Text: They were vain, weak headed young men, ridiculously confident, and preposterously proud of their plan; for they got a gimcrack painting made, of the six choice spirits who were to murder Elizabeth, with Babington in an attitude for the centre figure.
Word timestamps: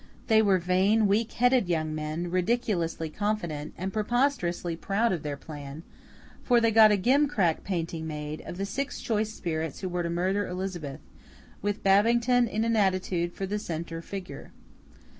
They 0.25 0.41
were 0.41 0.57
vain, 0.57 1.05
weak 1.05 1.33
headed 1.33 1.69
young 1.69 1.93
men, 1.93 2.31
ridiculously 2.31 3.07
confident, 3.07 3.75
and 3.77 3.93
preposterously 3.93 4.75
proud 4.75 5.11
of 5.11 5.21
their 5.21 5.37
plan; 5.37 5.83
for 6.43 6.59
they 6.59 6.71
got 6.71 6.91
a 6.91 6.97
gimcrack 6.97 7.63
painting 7.63 8.07
made, 8.07 8.41
of 8.47 8.57
the 8.57 8.65
six 8.65 8.99
choice 8.99 9.31
spirits 9.31 9.81
who 9.81 9.89
were 9.89 10.01
to 10.01 10.09
murder 10.09 10.47
Elizabeth, 10.47 11.01
with 11.61 11.83
Babington 11.83 12.47
in 12.47 12.63
an 12.65 12.75
attitude 12.75 13.33
for 13.33 13.45
the 13.45 13.59
centre 13.59 14.01
figure. 14.01 14.51